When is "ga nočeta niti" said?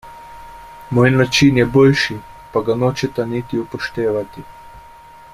2.69-3.61